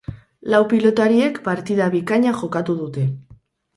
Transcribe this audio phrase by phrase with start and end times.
[0.53, 3.05] Lau pilotariek partida bikaina jokatu dute.